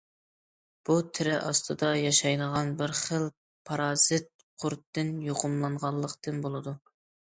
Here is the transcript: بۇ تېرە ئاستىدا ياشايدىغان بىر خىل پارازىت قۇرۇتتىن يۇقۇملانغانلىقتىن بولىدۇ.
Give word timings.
بۇ 0.89 0.95
تېرە 1.17 1.35
ئاستىدا 1.49 1.91
ياشايدىغان 2.05 2.73
بىر 2.81 2.95
خىل 3.03 3.29
پارازىت 3.71 4.35
قۇرۇتتىن 4.49 5.17
يۇقۇملانغانلىقتىن 5.31 6.47
بولىدۇ. 6.47 6.81